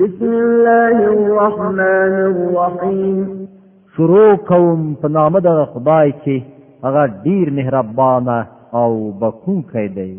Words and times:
بسم 0.00 0.24
الله 0.34 0.96
الرحمن 1.04 2.14
الرحیم 2.24 3.16
شروع 3.96 4.34
کوم 4.48 4.76
په 5.02 5.08
نامه 5.14 5.40
د 5.46 5.48
خدای 5.72 6.12
چې 6.20 6.34
هغه 6.84 7.02
ډیر 7.24 7.46
مهربان 7.56 8.28
او 8.72 8.92
بخښونکی 9.24 9.88
دی 9.96 10.14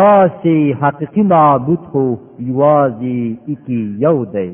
تاسو 0.01 0.55
حقیقی 0.81 1.21
معبود 1.35 1.81
خو 1.91 2.03
یوازې 2.49 3.17
اکی 3.51 3.81
یو 4.07 4.17
دی 4.35 4.49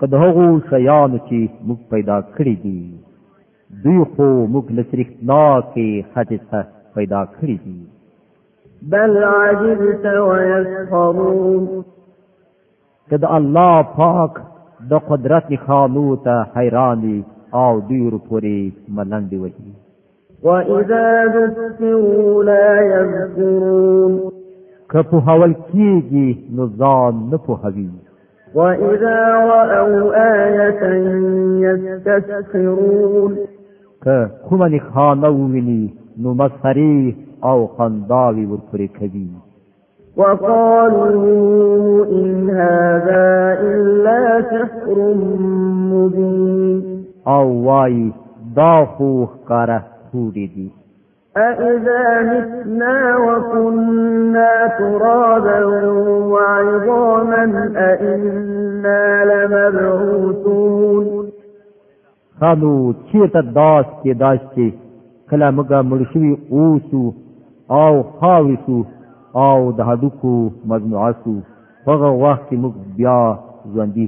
که 0.00 0.06
د 0.14 0.24
هغو 0.26 0.46
شیانو 0.70 1.18
چې 1.28 1.38
موږ 1.66 1.78
پیدا 1.96 2.16
کړي 2.36 2.54
دي 2.64 2.80
دوی 3.84 4.04
خو 4.12 4.46
موږ 4.52 4.66
له 4.76 4.82
سرښتناکې 4.90 5.88
ښځې 6.14 6.38
څخه 6.42 6.62
پیدا 6.94 7.22
کړي 7.36 7.56
دي 7.64 7.80
بل 8.92 9.24
عجبت 9.24 10.04
ویسخرون 10.14 11.84
که 13.10 13.16
د 13.22 13.32
الله 13.38 13.86
پاک 14.00 14.42
د 14.90 14.98
قدرت 15.08 15.46
خالو 15.66 16.16
ته 16.24 16.32
حیرانی 16.56 17.16
او 17.62 17.72
دیر 17.88 18.12
پوری 18.28 18.58
ملند 18.96 19.34
وهي 19.34 20.72
واذا 20.72 21.04
ذكروا 21.34 22.44
لا 22.44 22.66
يذكرون 22.94 24.12
کپو 24.92 25.16
حول 25.28 25.54
کیږي 25.72 26.30
نو 26.56 26.64
ځان 26.80 27.14
نه 27.30 27.36
پوهوي 27.46 27.88
واذا 28.54 29.16
راوا 29.52 30.24
ايه 30.26 30.60
يستسخرون 31.66 33.36
که 34.04 34.30
کومه 34.48 34.78
خانه 34.78 35.28
ویني 35.30 35.94
نو 36.22 36.34
مسری 36.34 37.16
او 37.44 37.66
خنداوی 37.66 38.46
ورپورې 38.50 38.88
کوي 38.98 39.28
وقالوا 40.16 42.04
إن 42.06 42.50
هذا 42.50 43.58
إلا 43.60 44.42
سحر 44.50 45.14
مبين 45.92 47.04
او 47.26 47.48
وای 47.64 48.12
دا 48.56 48.84
خو 48.86 49.26
ښکاره 49.26 49.82
هوري 50.14 50.46
دي 50.46 50.68
أَإِذَا 51.36 52.04
مِتْنَا 52.30 53.16
وَكُنَّا 53.16 54.54
تُرَابًا 54.78 55.60
وَعِظَامًا 56.32 57.44
أَإِنَّا 57.76 59.24
لَمَبْعُوثُونَ 59.30 61.28
خانو 62.40 62.74
چیرته 63.12 63.40
داس 63.40 63.86
کې 64.02 64.10
داس 64.10 64.40
کې 64.54 64.68
کله 65.30 65.46
موږ 65.50 65.70
مړ 65.90 66.00
شوي 66.12 66.32
اوسو 66.60 67.02
او 67.82 67.92
خاوي 68.20 68.56
شو 68.66 68.78
او 69.36 69.60
د 69.76 69.80
هډوکو 69.88 70.32
مجموعه 70.72 71.12
شو 71.24 71.34
هغه 71.86 72.08
وخت 72.24 72.48
موږ 72.62 72.74
بیا 72.98 73.18
ژوندۍ 73.72 74.06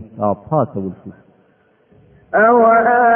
پاتول 0.48 0.90
شو 1.02 1.10
او 2.46 2.54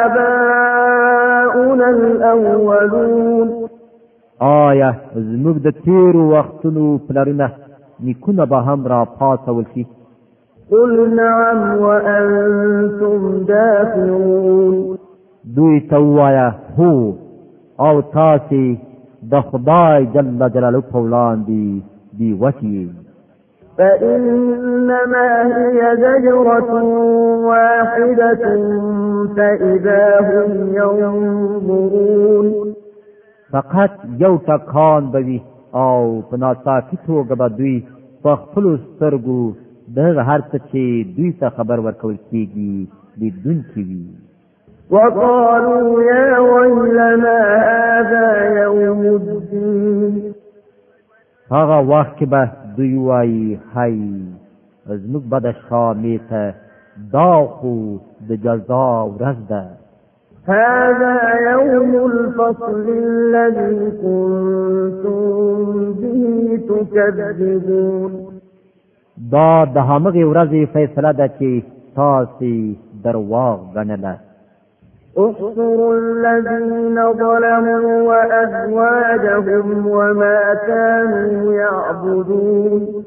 آباؤنا 0.05 1.87
الاولون 1.97 3.49
آیا 4.67 4.91
زموږ 5.31 5.57
د 5.67 5.69
تیرو 5.85 6.23
وختونو 6.33 6.87
پلرونه 7.07 7.49
نیکونه 8.07 8.45
به 8.53 8.57
هم 8.67 8.81
را 8.93 9.01
پاتول 9.19 9.65
شي 9.75 9.87
قل 10.71 10.93
نعم 11.21 11.61
وانتم 11.85 13.21
دافعون 13.53 14.99
دوی 15.57 15.81
توایا 15.93 16.49
هو 16.79 16.93
او 17.87 18.01
تاسو 18.19 18.61
د 19.31 19.41
خدای 19.49 19.99
جل 20.15 20.29
جلاله 20.49 20.81
په 20.93 20.99
وړاندې 21.07 21.90
دیوتی 22.21 22.91
فإنما 23.79 25.43
هي 25.47 25.97
زجرة 26.05 26.73
واحدة 27.45 28.59
فإذا 29.37 30.03
هم 30.29 30.53
ينظرون 30.75 32.75
فقط 33.53 33.91
یو 34.19 34.37
تکان 34.47 35.11
بوي 35.13 35.41
او 35.83 36.23
په 36.33 36.37
ناڅاپي 36.43 36.97
توګه 37.07 37.35
به 37.41 37.49
دوی 37.59 37.85
په 38.23 38.37
خپلو 38.41 38.77
سترګو 38.85 39.41
دغه 39.99 40.23
هر 40.29 40.41
څه 40.51 40.59
چې 40.71 40.81
دوی 41.17 41.33
ته 41.41 41.51
خبر 41.57 41.79
ورکول 41.87 42.17
کېږي 42.31 42.87
لیدونکي 43.17 43.77
وي 43.77 44.07
وقالوا 44.91 46.03
يا 46.03 46.39
ويلنا 46.39 47.39
هذا 47.71 48.59
يوم 48.61 49.01
الدين 49.01 50.33
هغه 51.57 51.79
وخت 51.93 52.13
کې 52.19 52.27
به 52.33 52.43
دوی 52.77 52.95
وایي 53.09 53.47
هی 53.75 53.95
زموږ 55.03 55.25
به 55.31 55.39
د 55.47 55.49
شامې 55.65 56.17
ته 56.31 56.43
دا 57.15 57.33
خو 57.55 57.75
د 58.29 58.31
جزا 58.45 58.87
ورځ 59.15 59.39
ده 59.51 59.65
هذا 60.55 61.17
يوم 61.51 61.93
الفصل 62.11 62.87
الذي 63.09 63.79
كنتم 64.05 65.51
به 66.01 66.19
تكذبون 66.71 68.11
دا 69.35 69.53
د 69.75 69.77
همغه 69.91 70.23
ورځې 70.31 70.61
فیصله 70.75 71.11
ده 71.19 71.27
چې 71.39 71.51
تاسو 71.97 72.51
درواغ 73.05 73.59
غنله 73.75 74.15
احصروا 75.19 75.95
الذين 75.95 77.13
ظلموا 77.13 78.03
وأزواجهم 78.03 79.87
وما 79.87 80.55
كانوا 80.67 81.53
يعبدون 81.55 83.05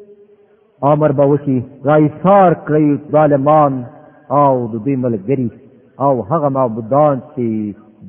امر 0.83 1.11
به 1.11 1.25
وشي 1.25 1.61
غایثار 1.85 2.53
کړی 2.67 3.11
ظالمان 3.11 3.73
او 4.31 4.67
د 4.73 4.75
دوی 4.83 4.95
ملګری 4.95 5.49
او 5.99 6.13
هغه 6.29 6.49
معبودان 6.49 7.17
چې 7.35 7.47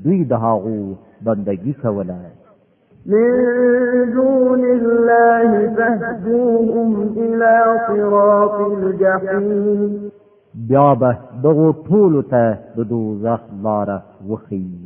دوی 0.05 0.25
د 0.25 0.33
هغو 0.33 0.95
بندگی 1.25 1.73
کوله 1.83 2.17
من 3.07 3.31
دون 4.15 4.65
الله 4.65 5.71
فاهدوهم 5.77 7.15
إلى 7.17 7.57
صراط 7.89 8.55
الجحيم 8.73 10.04
بیا 10.57 10.93
به 10.95 11.13
دغو 11.45 11.71
ټولو 11.87 12.21
ته 12.33 12.43
د 12.77 12.79
دوزخ 12.91 13.41
لاره 13.65 13.99
وښیي 14.29 14.77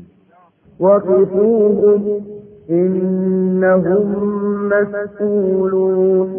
وقفوهم 0.85 2.03
انهم 2.81 4.06
مسئولون 4.75 6.31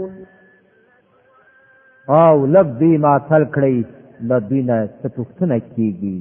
او 2.23 2.35
لب 2.53 2.67
دی 2.79 2.93
ما 3.03 3.13
تل 3.29 3.43
کړی 3.55 3.77
د 4.29 4.31
دوی 4.49 4.61
نه 4.69 4.77
څه 4.99 5.07
پوښتنه 5.17 5.57
کیږي 5.73 6.19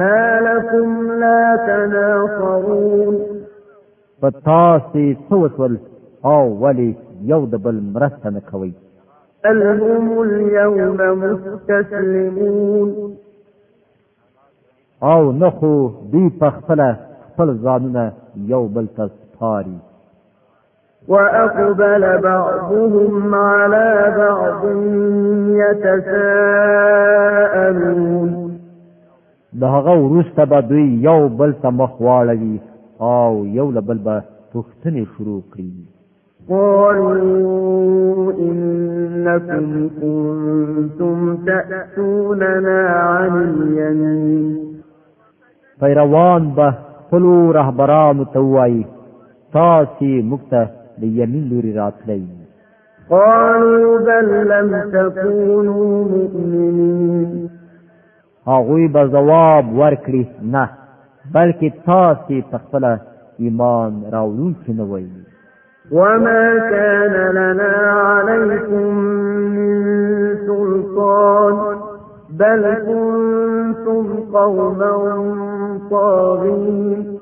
ما 0.00 0.18
لكم 0.48 0.88
لا 1.24 1.42
تناصرون 1.68 3.14
فتاسي 4.20 5.06
سوسول 5.28 5.72
او 6.34 6.44
ولی 6.62 6.90
یو 7.30 7.40
د 7.52 7.54
بل 7.64 7.76
مرسته 7.94 8.26
نه 8.36 8.40
کوي 8.50 8.72
بل 9.44 9.62
هم 9.66 10.22
اليوم 10.22 11.18
مستسلمون 11.24 13.16
او 15.02 15.32
نخو 15.32 15.88
دی 16.12 16.30
پخپل 16.40 16.80
خپل 17.28 17.58
ځانونه 17.64 18.12
یو 18.52 18.62
بل 18.78 18.86
ته 18.96 19.04
سپاري 19.08 19.78
وأقبل 21.08 22.06
بعضهم 22.24 23.34
على 23.34 24.14
بعض 24.16 24.64
يتساءلون 25.60 28.60
دهغه 29.52 29.94
ورسته 29.94 30.44
به 30.46 30.60
دوی 30.72 30.88
یو 31.06 31.28
بل 31.42 31.52
ته 31.62 31.68
مخ 31.82 31.94
واړوي 32.08 32.56
او 33.10 33.32
یو 33.60 33.68
بل 33.70 33.98
به 33.98 34.22
پوښتنې 34.52 35.04
شروع 35.16 35.42
کړي 35.52 35.97
قالوا 36.50 37.14
إنكم 38.32 39.88
كنتم 40.00 41.36
تأتوننا 41.46 42.80
عن 42.88 43.36
اليمين 43.36 44.64
پیروان 45.80 46.48
به 46.54 46.70
خپلو 46.98 47.52
رهبرانو 47.52 48.24
ته 48.32 48.40
ووایي 48.40 48.80
تاسې 49.56 50.10
موږ 50.30 50.40
ته 50.50 50.64
د 51.04 51.20
یمین 51.20 51.44
لوري 51.52 51.72
راتلئ 51.78 52.18
قالوا 53.10 53.98
بل 54.08 54.34
لم 54.54 54.70
تكونوا 54.96 56.04
مؤمنين 56.16 57.48
هغوی 58.46 58.88
به 58.98 59.06
جواب 59.06 59.72
ورکړي 59.78 60.24
نه 60.42 60.64
بلکې 61.32 61.70
تاسې 61.86 62.42
په 62.52 62.58
خپله 62.58 63.00
ایمان 63.40 63.92
راوړونکي 64.12 64.72
نه 64.82 64.92
وایي 64.92 65.27
وما 65.92 66.70
كان 66.70 67.12
لنا 67.40 67.72
عليكم 67.88 68.94
من 69.56 70.36
سلطان 70.46 71.56
بل 72.30 72.62
كنتم 72.88 74.04
قوما 74.32 74.90
طاغين 75.90 77.18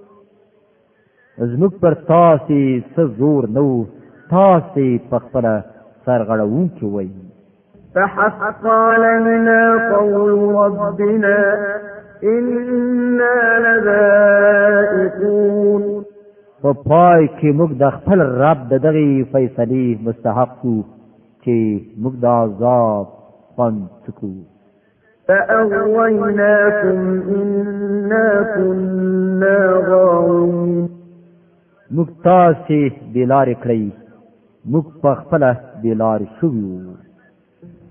زموږ 1.39 1.73
پر 1.83 1.95
تاسې 1.95 2.63
څه 2.97 3.01
زور 3.19 3.47
نه 3.57 3.61
و 3.63 3.85
تاسې 4.33 4.87
په 5.11 5.19
خپله 5.25 5.63
سرغړوونکي 6.07 6.87
وئ 6.95 7.09
فحق 7.95 8.63
علينا 8.67 9.61
قول 9.97 10.39
ربنا 10.81 11.39
إنا 12.35 13.37
لذائقون 13.67 16.05
په 16.69 16.73
پای 16.93 17.23
کې 17.39 17.49
موږ 17.59 17.71
د 17.83 17.85
خپل 17.97 18.19
رب 18.43 18.59
د 18.73 18.75
دغه 18.87 19.07
فیصلې 19.33 19.87
مستحق 20.07 20.51
کو 20.63 20.75
چې 21.45 21.57
موږ 22.03 22.15
د 22.23 22.27
عذاب 22.43 23.07
پند 23.57 23.87
کو 24.19 24.31
فأغويناكم 25.29 26.99
إنا 27.39 28.29
كنا 28.57 29.59
غاوين 29.89 30.89
موږ 31.97 32.09
تاسو 32.29 32.79
بلار 33.15 33.49
کړی 33.63 33.85
موږ 34.73 34.87
په 35.03 35.11
خپل 35.21 35.43
بلار 35.83 36.21
شوو 36.39 36.71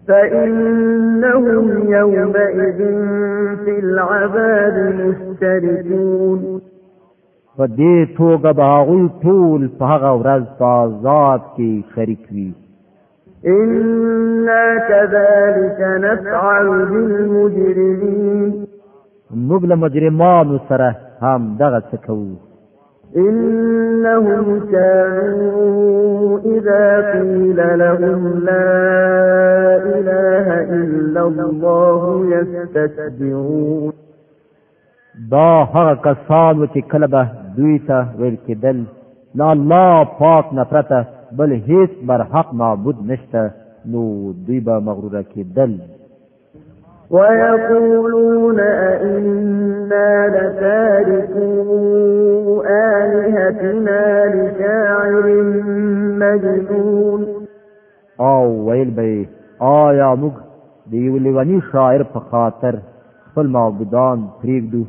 فإنهم 0.07 1.68
يومئذ 1.98 2.80
في 3.63 3.74
العذاب 3.86 4.75
مشتركون 5.00 6.39
په 7.57 7.66
دې 7.80 7.96
توګه 8.18 8.50
به 8.57 8.66
هغوی 8.74 9.04
ټول 9.24 9.62
په 9.78 9.84
هغه 9.92 10.12
ورځ 10.22 10.44
په 10.60 10.66
عذاب 10.84 11.42
کې 11.56 11.72
شریک 11.94 12.24
وي 12.36 12.50
إنا 13.60 14.66
كذلك 14.90 15.80
نفعل 16.06 16.68
بالمجرمين 16.90 18.44
موږ 19.48 19.62
له 19.72 19.75
مجرمانو 19.84 20.57
سره 20.69 20.90
هم 21.25 21.42
دغه 21.63 21.80
څه 21.90 21.98
کوو 22.07 22.34
إنهم 23.28 24.46
كانوا 24.72 26.00
إذا 26.56 26.86
قيل 27.13 27.60
لهم 27.84 28.22
لا 28.50 28.74
إله 29.98 30.48
إلا 30.81 31.22
الله 31.30 32.02
يستكبرون 32.36 33.94
دا 35.33 35.63
هغه 35.73 35.94
کسان 35.95 36.67
چې 36.73 36.91
کله 36.91 37.07
به 37.07 37.27
دوی 37.57 37.79
ته 37.89 38.06
ویل 38.19 38.35
کېدل 38.45 38.79
لا 39.39 39.50
الله 39.51 40.06
پاک 40.19 40.45
نه 40.53 40.63
پرته 40.71 41.03
بل 41.41 41.51
هیڅ 41.53 41.91
برحق 42.07 42.53
معبود 42.62 42.95
نشته 43.12 43.44
نو 43.94 44.01
دوی 44.47 44.59
به 44.59 44.71
مغروره 44.79 45.21
کېدل 45.23 45.71
ويقولون 47.12 48.59
أئنا 48.59 50.27
لتاركو 50.27 51.47
آلهتنا 52.63 54.25
لشاعر 54.35 55.44
مجنون 56.23 57.25
او 58.19 58.69
ویل 58.69 58.92
به 58.92 59.25
آیا 59.59 60.16
موږ 60.16 60.42
د 60.92 60.94
یو 60.94 61.18
لیونی 61.18 61.59
شاعر 61.71 62.04
په 62.04 62.19
خاطر 62.19 62.75
خپل 63.31 63.47
معبودان 63.57 64.28
پریږدو 64.42 64.83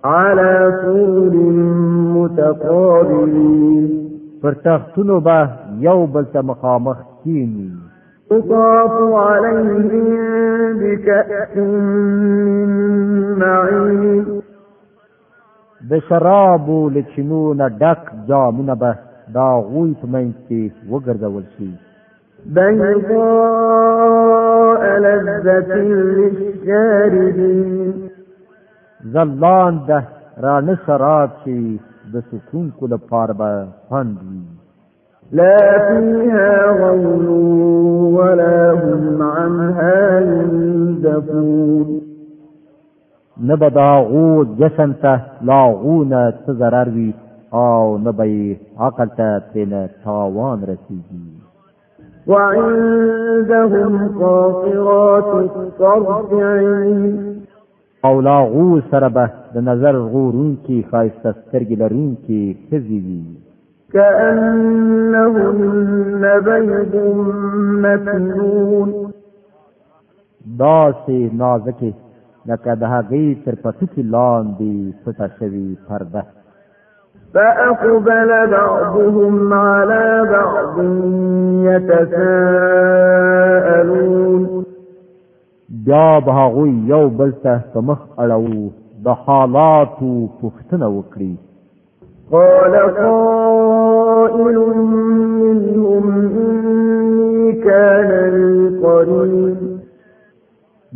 على 0.06 0.80
سور 0.82 1.36
متقابلين 2.16 3.86
پر 4.42 4.54
تختونو 4.64 5.20
به 5.20 5.50
یو 5.80 6.06
بل 6.06 6.24
ته 6.34 6.42
مخامخ 6.42 6.98
کینی 7.24 7.72
تطاف 8.30 8.92
عليهم 9.16 10.80
بكأس 10.80 11.58
من 11.58 12.70
معين 13.40 14.26
د 15.90 16.00
شرابو 16.10 16.90
لچینونه 16.90 17.70
ډک 17.70 18.02
جامونه 18.28 18.76
به 18.76 18.96
دا 19.34 19.50
غوی 19.70 19.94
په 20.02 20.08
منځ 20.08 20.34
کې 20.50 20.72
وګرځول 20.92 21.44
شي 21.58 21.70
بيضاء 22.46 23.20
لذة 25.04 25.74
للشاربين 26.18 28.05
زلان 29.14 29.80
ده 29.88 30.08
رانه 30.42 30.76
شراب 30.86 31.30
شي 31.44 31.80
د 32.14 32.22
سکون 32.32 32.70
کو 32.80 32.88
لپاره 32.88 33.34
به 33.34 33.66
خوند 33.88 34.18
وي 34.28 34.42
لا 35.32 35.58
فيها 35.88 36.54
غول 36.80 37.26
ولا 38.20 38.60
هم 38.84 39.22
عنها 39.22 40.18
يندفون 40.22 41.88
نبا 43.44 43.68
دا 43.68 43.92
غو 44.10 44.44
جسم 44.60 44.92
ته 45.02 45.22
لا 45.42 45.64
غونه 45.82 46.24
څه 46.46 46.52
ضرر 46.62 46.88
وي 46.96 47.10
او 47.54 47.98
نبا 47.98 48.26
عقل 48.80 49.06
ته 49.18 49.40
تینا 49.54 49.88
تاوان 50.04 50.60
رسیږي 50.72 51.26
وعندهم 52.28 53.94
قاصرات 54.20 55.26
الطرف 55.54 56.28
عين 56.34 57.45
او 58.08 58.16
لا 58.22 58.38
غو 58.54 58.66
سره 58.92 59.10
به 59.16 59.30
د 59.54 59.56
نظر 59.70 59.96
غورون 60.12 60.50
کې 60.66 60.78
خایسته 60.92 61.30
سترګې 61.42 61.76
لرونکې 61.84 62.42
ښځې 62.68 63.00
وي 63.08 63.28
كأنهن 63.94 66.24
بيض 66.48 66.94
مكنون 67.86 68.90
داسې 70.64 71.18
نازکې 71.44 71.92
لکه 72.50 72.72
د 72.82 72.84
هغې 72.96 73.28
تر 73.46 73.56
پټوکي 73.64 74.04
لاندې 74.16 74.74
پټه 75.04 75.28
شوې 75.38 75.68
پرده 75.88 76.24
فأقبل 77.34 78.30
بعضهم 78.58 79.36
على 79.54 80.06
بعض 80.34 80.76
يتساءلون 81.70 84.15
بیا 85.86 86.20
به 86.20 86.32
هغوی 86.34 86.72
یو 86.86 87.10
بل 87.10 87.32
ته 87.44 87.60
په 87.74 87.80
مخ 87.88 88.00
اړوو 88.24 88.64
د 89.06 89.08
حالاتو 89.24 90.14
پوښتنه 90.42 90.88
وکړي 90.98 91.34
قال 92.34 92.74
قائل 93.02 94.58
منهم 94.78 96.04
إني 96.44 97.52
كان 97.68 98.10
لي 98.48 98.56
قرين 98.84 99.58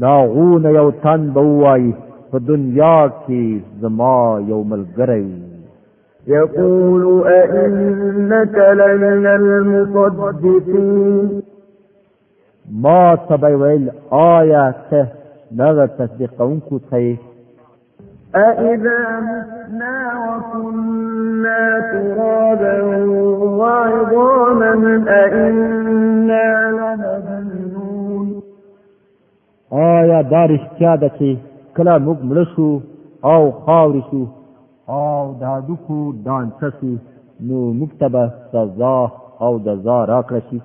دا 0.04 0.16
غون 0.34 0.66
یو 0.80 0.88
تن 1.04 1.22
بوای 1.36 1.84
په 2.32 2.38
دنیا 2.50 2.98
کې 3.28 3.44
زما 3.82 4.16
یو 4.52 4.60
ملګری 4.72 5.30
يقول 6.38 7.04
أئنك 7.42 8.56
لمن 8.80 9.24
المصدقين 9.40 11.28
ما 12.72 13.16
ته 13.16 13.38
به 13.38 13.58
ویل 13.58 13.92
آیا 14.10 14.72
ته 14.90 15.08
دغه 15.60 15.88
تصدیق 15.88 16.32
کوونکو 16.38 16.80
ته 16.80 16.98
یې 17.00 17.18
أإذا 18.36 19.00
متنا 19.20 19.98
وكنا 20.28 21.80
ترابا 21.92 22.74
وعظاما 23.60 24.72
أإنا 25.08 26.70
لمدينون 26.78 28.28
آیا 29.72 30.22
دا 30.22 30.46
رښتیا 30.46 30.94
ده 31.02 31.10
چې 31.20 31.38
کله 31.78 31.98
موږ 31.98 32.18
مړه 32.30 32.46
شو 32.56 32.80
او 33.24 33.52
خاورې 33.66 34.02
شو 34.12 34.24
او 34.88 35.24
د 35.40 35.42
هډوکو 35.54 36.14
دانڅه 36.26 36.70
شو 36.80 36.92
نو 37.48 37.58
موږ 37.74 37.90
ته 38.00 38.10
به 38.10 38.24
سزا 38.52 38.98
او 39.46 39.60
جزا 39.66 39.98
راکړه 40.14 40.42
شي 40.50 40.60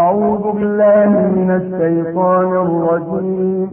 أعوذ 0.00 0.44
بالله 0.56 1.10
من 1.36 1.48
الشيطان 1.60 2.50
الرجيم 2.66 3.68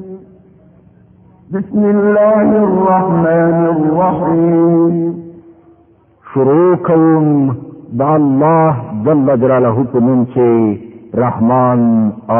بسم 1.56 1.82
الله 1.96 2.48
الرحمن 2.68 3.60
الرحيم 3.76 4.96
شروع 6.34 6.76
کوم 6.76 7.56
د 8.02 8.02
الله 8.20 8.72
جل 9.06 9.26
جلاله 9.44 9.78
په 9.94 10.00
نوم 10.08 10.20
چې 10.34 11.22
رحمان 11.26 11.80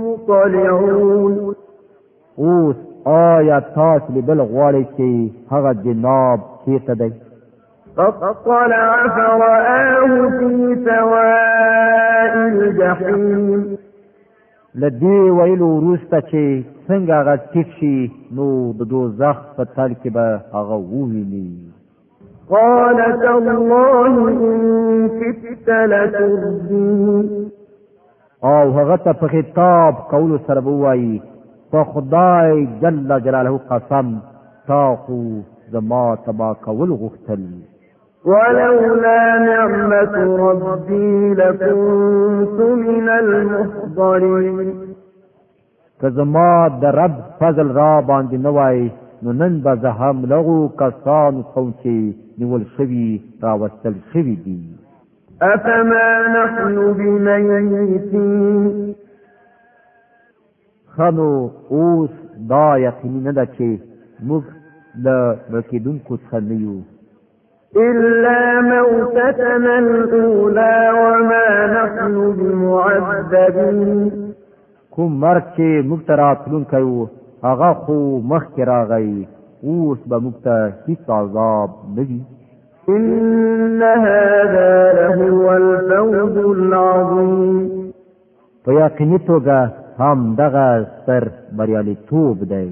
مطلعون 0.00 1.38
اوس 2.48 2.76
آیا 3.20 3.62
تاسو 3.78 4.26
بل 4.30 4.46
غواړئ 4.50 4.84
چې 4.96 5.08
هغه 5.52 5.74
جناب 5.86 6.38
چیرته 6.66 6.94
دی 7.00 7.12
فاطلع 7.98 9.08
فرآه 9.16 10.10
في 10.38 10.76
سواء 10.84 12.34
الجحيم 12.48 13.78
لدې 14.82 15.20
ویلو 15.38 15.68
وروسته 15.76 16.18
چې 16.18 16.42
څنګه 16.88 17.14
هغه 17.20 17.34
ټیک 17.54 17.72
شي 17.78 17.96
نو 18.40 18.44
د 18.82 18.88
دوزخ 18.92 19.40
په 19.56 19.64
تل 19.78 19.96
کې 20.02 20.14
به 20.16 20.26
هغه 20.54 20.78
وویني 20.82 21.50
قال 22.50 23.48
الله 23.54 24.28
ان 24.28 25.08
كنت 25.22 25.72
لتردين 25.94 27.48
او 28.52 28.70
هغه 28.78 28.96
ته 29.08 29.16
په 29.24 29.32
خطاب 29.34 30.00
قول 30.14 30.36
سره 30.50 30.76
وایي 30.86 31.08
په 31.72 31.82
خدای 31.94 32.54
جل 32.84 33.18
جلاله 33.28 33.58
قسم 33.72 34.14
تا 34.72 34.82
خو 35.04 35.20
زما 35.76 36.04
تبا 36.28 36.52
کول 36.68 36.94
غختل 37.04 37.44
ولولا 38.30 39.20
نعمة 39.42 40.14
ربي 40.48 41.34
لكنت 41.34 42.56
من 42.86 43.08
المحضرين 43.22 44.58
کزما 46.02 46.48
د 46.82 46.84
رب 47.00 47.14
فضل 47.40 47.68
را 47.80 48.00
باندې 48.08 48.36
نوای 48.48 48.90
نو 49.22 49.32
نن 49.42 49.54
به 49.66 49.74
زه 49.84 49.90
هم 50.00 50.24
لغو 50.32 50.58
کسان 50.82 51.40
قوم 51.54 51.70
چې 51.82 51.94
نیول 52.42 52.64
شوي 52.76 53.20
راوستل 53.42 53.96
شوي 54.12 54.34
دي 54.44 54.58
افما 55.52 56.04
نحن 56.38 56.74
بمیتین 57.00 58.92
خنو 60.96 61.32
اوس 61.80 62.10
دا 62.52 62.68
یقینی 62.84 63.20
نه 63.24 63.32
ده 63.32 63.46
چې 63.46 63.82
موږ 64.22 64.44
د 65.04 65.08
مړکېدونکو 65.50 66.14
څخه 66.24 66.40
نه 66.52 66.62
یو 66.66 66.76
إلا 67.76 68.60
موتتنا 68.60 69.78
الأولى 69.78 70.90
وما 70.96 71.66
نحن 71.66 72.32
بمعذبين 72.32 74.10
کوم 74.96 75.12
مرګ 75.20 75.42
چې 75.56 75.66
موږ 75.88 76.00
ته 76.06 76.14
راتلونکی 76.22 76.82
وو 76.88 77.02
هغه 77.46 77.70
خو 77.82 77.96
مخکې 78.30 78.62
راغی 78.72 79.10
اوس 79.66 79.98
به 80.10 80.16
موږ 80.24 80.34
ته 80.44 80.56
هیڅ 80.86 81.04
عذاب 81.20 81.70
نه 81.96 82.08
ان 82.96 83.82
هذا 84.08 84.74
لهو 84.98 85.48
الفوز 85.60 86.36
العظيم 86.68 87.56
په 88.64 88.70
یقیني 88.80 89.18
توګه 89.18 89.58
هم 90.00 90.18
دغه 90.42 90.68
ستر 90.96 91.24
بریالیتوب 91.56 92.36
دی 92.52 92.68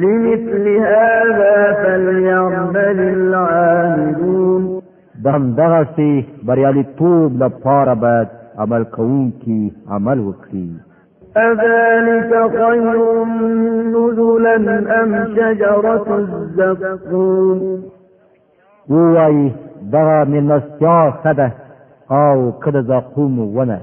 لمثل 0.00 0.68
هذا 0.76 1.72
فليعمل 1.82 2.98
العاملون 3.00 4.82
دم 5.24 5.54
دغسی 5.54 6.24
بریالی 6.42 6.86
توب 6.98 7.42
لپاره 7.42 7.94
باید 7.94 8.28
عمل 8.58 8.84
کوونکی 8.84 9.72
عمل 9.90 10.18
وکړي 10.20 10.68
أذلك 11.36 12.32
خير 12.66 13.24
نزلا 13.84 14.56
أم 15.02 15.24
شجرة 15.36 16.18
الزقوم 16.18 17.82
ووای 18.88 19.52
دغه 19.92 20.24
ملستیا 20.24 21.10
خده 21.22 21.52
او 22.10 22.52
کده 22.60 22.80
زقوم 22.80 23.38
ونه 23.56 23.80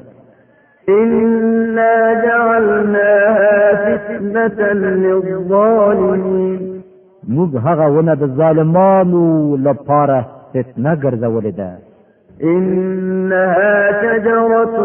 إنا 0.90 2.14
جعلناها 2.24 3.76
فتنة 3.86 4.74
للظالمين 4.74 6.82
موږ 7.28 7.56
هغه 7.58 7.88
ونه 7.90 8.14
د 8.14 8.24
ظالمانو 8.26 9.56
لپاره 9.58 10.26
فتنه 10.54 10.94
ګرځولې 11.04 11.52
ده 11.60 11.72
إنها 12.44 13.92
شجرة 14.04 14.76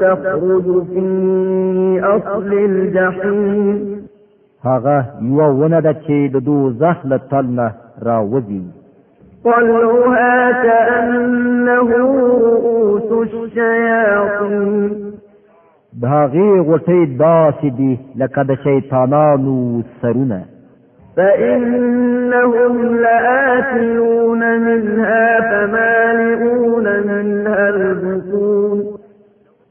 تخرج 0.00 0.66
في 0.90 0.98
أصل 2.04 2.52
الجحيم 2.52 4.06
هغه 4.64 4.98
یو 5.22 5.60
ونه 5.62 5.80
ده 5.80 5.92
چې 5.92 6.30
د 6.34 6.36
دوزخ 6.38 7.06
له 7.06 7.16
تل 7.30 7.46
نه 7.46 7.68
راوځي 8.02 8.62
طلعها 9.46 10.52
كأنه 10.64 11.88
رؤوس 12.46 13.10
الشياطين 13.26 14.72
د 16.00 16.04
هغې 16.16 16.48
غوټۍ 16.68 17.00
داسې 17.24 17.68
دي 17.78 17.92
لکه 18.22 18.40
د 18.48 18.52
شیطانانو 18.66 19.58
سرونه 20.00 20.40
فإنهم 21.16 22.74
لآكلون 23.04 24.40
منها 24.66 25.26
فمالئون 25.50 26.86
منها 27.10 27.68
البطون 27.74 28.78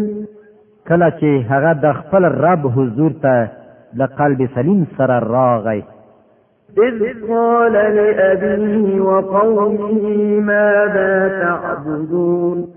کله 0.90 1.10
چې 1.22 1.52
هغه 1.52 1.74
د 1.86 1.94
خپل 2.02 2.30
رب 2.46 2.68
حضور 2.80 3.16
ته 3.28 3.48
د 4.04 4.12
قلب 4.24 4.46
سلیم 4.56 4.84
سره 4.98 5.20
راغی 5.30 5.82
إذ 6.88 7.28
قال 7.30 7.74
لأبيه 7.74 9.02
وقومه 9.02 10.02
ماذا 10.40 11.12
تعبدون 11.44 12.68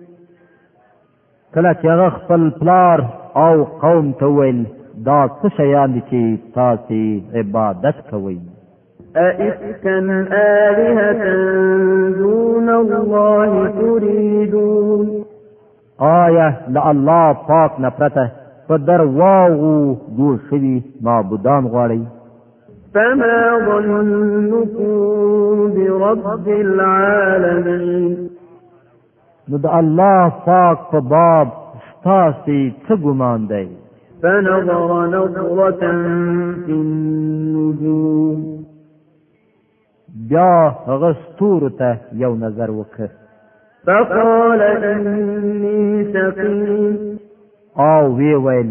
کله 1.55 1.73
چې 1.73 1.85
هغه 1.87 2.09
خپل 2.11 2.51
پلار 2.61 3.05
او 3.37 3.65
قوم 3.65 4.13
ته 4.13 4.27
ویل 4.27 4.67
دا 5.05 5.29
څه 5.43 5.49
شیان 5.57 5.93
دي 5.95 6.01
چې 6.11 6.55
تاسو 6.55 7.01
عبادت 7.41 7.97
کوئ 8.11 8.37
أئفكا 9.17 9.99
آلهة 10.59 11.23
دون 12.19 12.69
الله 12.71 13.69
تريدون 13.81 15.25
آية 16.01 16.69
لالله 16.69 17.33
پاک 17.33 17.73
نفرته 17.81 18.31
په 18.69 19.01
واغو 19.01 19.97
جوړ 20.17 20.39
شوي 20.51 20.83
معبودان 21.03 21.65
غواړئ 21.73 22.01
فما 22.95 23.59
ظنكم 23.67 24.89
برب 25.77 26.49
العالمين 26.49 28.31
نو 29.51 29.57
د 29.65 29.67
الله 29.79 30.27
پاک 30.49 30.79
په 30.91 30.99
باب 31.15 31.49
تاسو 32.09 32.59
څه 32.85 32.95
ګمان 33.07 33.41
دی 33.55 33.65
فنظر 34.27 34.91
نظرة 35.15 35.83
في 36.65 36.73
النجوم 36.85 38.39
بیا 40.31 40.49
هغه 40.93 41.15
ستورو 41.25 41.71
ته 41.83 41.93
یو 42.25 42.35
نظر 42.47 42.71
وکړ 42.79 43.09
فقال 43.87 44.61
اني 44.71 46.09
سقيم 46.15 47.19
او 47.91 48.03
وی 48.17 48.35
ویل 48.47 48.71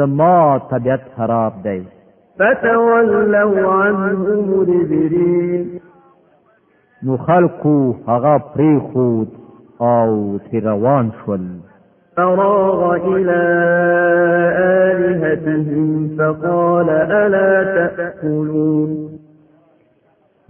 زما 0.00 0.34
طبیعت 0.72 1.04
خراب 1.16 1.54
دی 1.68 1.80
فتولوا 2.38 3.72
عنه 3.72 4.34
مدبرين 4.48 5.80
نو 7.02 7.16
خلقو 7.16 7.92
هغه 8.08 8.38
پریخود 8.54 9.28
او 9.80 10.38
تیروان 10.50 11.10
شول 11.24 11.40
فراغ 12.16 12.94
إلى 13.06 13.38
آلهتهم 14.90 16.08
فقال 16.18 16.88
ألا 16.90 17.50
تأكلون 17.96 19.08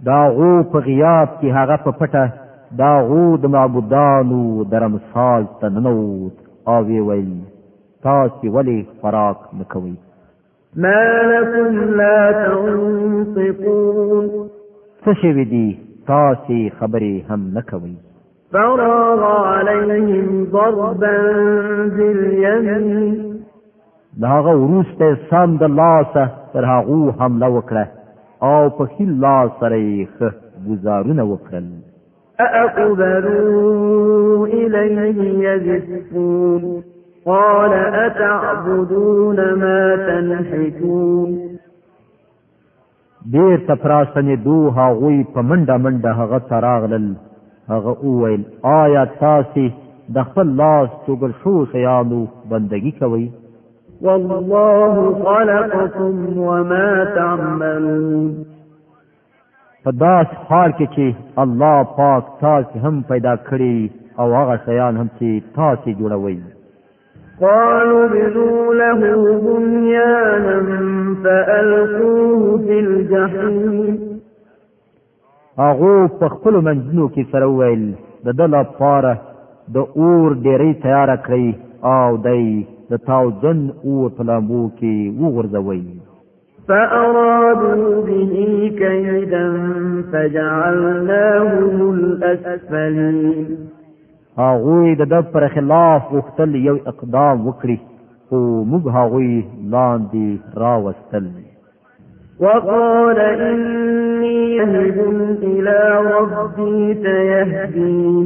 دا 0.05 0.19
غو 0.35 0.63
په 0.73 0.77
غیاب 0.79 1.27
کې 1.41 1.45
هغه 1.45 1.77
په 1.85 1.91
پټه 2.01 2.29
دا 2.71 2.91
غو 3.09 3.37
د 3.37 3.45
معبودانو 3.45 4.63
درمثال 4.73 5.47
ته 5.61 5.69
ننوت 5.69 6.37
او 6.67 6.85
وی 6.85 6.99
ویل 6.99 7.33
تاسو 8.03 8.51
ولې 8.55 8.77
خوراک 9.01 9.37
نکوئ 9.59 9.93
ما 10.75 11.21
لكم 11.23 11.77
لا 11.97 12.31
تنطقون 12.45 14.49
تشوي 15.05 15.43
دي 15.43 15.79
تاسي 16.07 16.69
خبري 16.79 17.25
هم 17.29 17.51
نكوي 17.53 17.93
فراغ 18.53 19.23
عليهم 19.23 20.45
ضربا 20.51 21.17
باليمين 21.87 23.39
داغه 24.17 24.55
ورسته 24.57 25.17
سم 25.29 25.57
د 25.57 25.63
لاسه 25.63 26.27
پر 26.53 26.65
هغه 26.65 27.11
حمله 27.19 27.47
وکړه 27.55 27.85
او 28.43 28.69
په 28.77 28.85
خیل 28.85 29.09
لاس 29.21 29.49
سره 29.59 29.75
یې 29.75 30.07
گزارونه 30.67 31.23
وکړل 31.31 31.65
اقبلوا 32.63 34.47
الیه 34.47 35.47
یذفون 35.47 36.63
قال 37.29 37.73
أتعبدون 37.95 39.39
ما 39.63 39.81
تنحتون 40.09 41.33
بیر 43.33 43.57
تپراسنې 43.67 44.37
دو 44.45 44.55
هغوی 44.77 45.19
په 45.33 45.43
منډه 45.49 45.75
منډه 45.85 46.13
هغه 46.21 46.39
تراغلل 46.53 47.05
هغه 47.73 48.09
اوویل 48.09 48.45
آیا 48.73 49.03
تاسې 49.21 50.15
د 50.17 50.23
خپل 50.29 50.55
لاس 50.61 50.89
توګل 51.07 51.35
شو 51.43 51.53
شیانو 51.73 52.25
بندگی 52.53 52.91
کوئ 53.01 53.23
والله 54.07 55.07
خلقكم 55.23 56.39
وما 56.49 56.85
تعملون 57.19 58.29
فداس 59.87 60.31
حال 60.49 60.73
کې 60.77 60.93
چې 60.95 61.41
الله 61.43 61.83
پاک 61.97 62.23
تاسو 62.45 62.79
هم 62.85 63.01
پیدا 63.11 63.33
کړی 63.35 63.91
او 64.23 64.31
هغه 64.37 64.59
شیان 64.69 64.97
هم 65.03 65.09
چې 65.19 65.55
تاسو 65.59 65.93
جوړوي 65.99 66.58
قالوا 67.41 68.05
ابنوا 68.05 68.73
له 68.73 68.99
بنيانا 69.47 70.59
فألقوه 71.23 72.57
في 72.57 72.79
الجحيم 72.79 73.99
هغه 75.63 75.93
په 76.19 76.27
خپل 76.33 76.53
منځنو 76.67 77.05
کې 77.13 77.23
سره 77.31 77.47
ویل 77.59 77.83
د 78.25 78.29
دل 78.39 78.53
پاره 78.81 79.15
د 79.75 79.77
اور 80.01 80.27
ډېرې 80.45 80.71
تیار 80.83 81.09
کړی 81.25 81.49
او 81.95 82.09
دی 82.27 82.47
د 82.91 83.01
تاو 83.07 83.25
ځن 83.41 83.59
اور 83.87 84.07
په 84.17 84.21
لامبو 84.29 84.63
کې 84.77 84.95
وغورځوي 85.21 85.85
فأرادوا 86.67 88.01
به 88.07 88.45
كيدا 88.79 89.45
فجعلناهم 90.11 91.75
الأسفلين 91.97 93.47
هغوی 94.41 94.89
د 94.99 95.03
د 95.13 95.19
پر 95.31 95.43
خلاف 95.53 96.01
وختل 96.17 96.51
یو 96.67 96.75
اقدام 96.91 97.37
وکړي 97.47 97.77
خو 98.27 98.37
موږ 98.69 98.83
هغوی 98.97 99.31
لاندې 99.73 100.27
راوستل 100.65 101.25
وقال 102.45 103.17
إني 103.19 104.39
يهب 104.59 104.97
إلى 105.53 105.79
ربي 106.13 106.75
سيهدين 107.03 108.25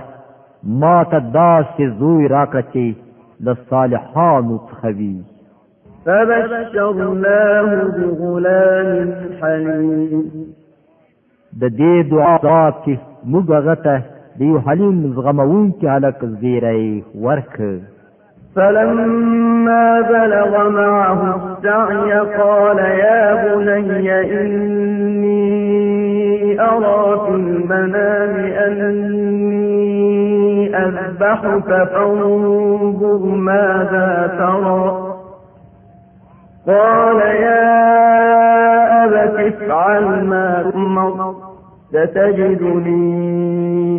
ما 0.65 1.03
ته 1.03 1.19
داسې 1.19 1.83
زوی 1.99 2.27
راکړه 2.27 2.61
چې 2.73 2.93
د 3.45 3.53
صالحانو 3.69 4.57
څخه 4.69 4.87
وي 4.97 5.15
فبشرناه 6.05 7.85
بغلام 7.97 9.13
حليم 9.41 10.23
د 11.61 11.69
دې 11.79 11.95
دعا 12.11 12.71
کې 12.85 12.95
موږ 13.31 13.45
هغه 13.57 13.75
ته 13.85 13.97
د 14.37 14.41
یو 14.41 14.57
حلیم 14.65 15.13
زغمون 15.15 15.71
کې 15.79 15.85
هلک 15.95 16.19
زیری 16.39 17.03
ورکړ 17.23 17.73
فلما 18.55 19.91
بلغ 20.09 20.53
معه 20.75 21.19
السعي 21.35 22.11
قال 22.37 22.77
يا 22.79 23.21
بني 23.43 24.11
إني 24.41 25.55
أرى 26.59 27.19
في 27.25 27.31
المنام 27.35 28.33
أني 28.65 29.74
أذبحك 30.85 31.67
فانظر 31.89 33.17
ماذا 33.25 34.35
ترى 34.37 35.15
قال 36.67 37.15
يا 37.19 37.75
أبت 39.05 39.53
افعل 39.53 40.23
ما 40.25 40.63
تؤمر 40.71 41.35
ستجدني 41.89 43.13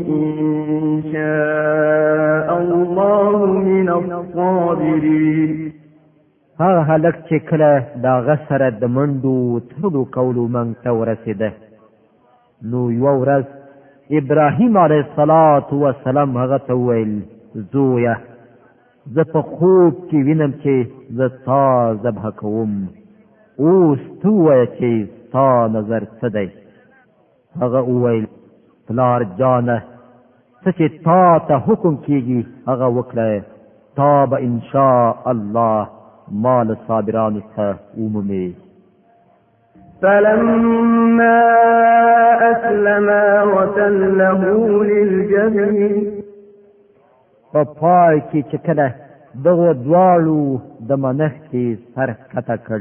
إن 0.08 1.02
شاء 1.12 2.58
الله 2.62 3.46
من 3.46 3.88
الصابرين 3.88 5.72
هغه 6.60 6.80
هلک 6.82 7.14
چې 7.28 7.48
کله 7.50 7.84
دا 8.02 8.14
غسره 8.26 8.70
د 8.80 8.84
منډو 8.96 9.60
تړلو 9.70 10.04
کولو 10.16 10.44
منګ 10.54 10.72
ته 10.84 10.92
ورسېده 10.92 11.50
نو 12.70 12.90
یوه 12.90 13.12
ورځ 13.20 13.44
ابراهیم 14.18 14.76
علیه 14.78 15.02
الصلاۃ 15.08 15.72
والسلام 15.72 16.36
هغه 16.36 16.58
ته 16.66 16.74
ویل 16.88 17.14
زویا 17.72 18.12
زه 19.14 19.22
په 19.30 19.40
خوب 19.42 19.94
کې 20.08 20.16
وینم 20.26 20.52
چې 20.62 20.86
زه 21.20 21.28
تا 21.44 21.94
ذبح 22.04 22.28
کوم 22.42 22.76
اوس 23.60 24.00
تو 24.22 24.30
وایه 24.34 24.66
چې 24.76 25.06
ستا 25.24 25.68
نظر 25.76 26.02
څه 26.20 26.28
دی 26.34 26.48
هغه 27.62 27.80
وویل 27.88 28.26
پلار 28.90 29.24
جانه 29.40 29.76
څه 30.64 30.70
چې 30.78 30.84
تا 31.08 31.38
ته 31.48 31.54
حکم 31.66 31.94
کیږي 32.06 32.46
هغه 32.68 32.86
وکړه 32.96 33.42
تا 34.02 34.26
به 34.30 34.36
انشاء 34.36 35.30
الله 35.30 35.88
مال 36.46 36.72
صابرانو 36.88 37.40
ته 37.56 37.66
ومومې 37.98 38.46
فلما 40.02 41.42
اسلما 42.50 43.22
وتله 43.42 44.44
للجبين 44.84 46.22
په 47.52 47.64
پای 47.64 48.20
کې 48.20 48.40
چې 48.50 48.56
کله 48.66 48.86
دغه 49.44 49.72
دواړو 49.72 50.60
د 50.90 51.02
منښتې 51.04 51.66
سر 51.94 52.14
کته 52.34 52.56
کړ 52.68 52.80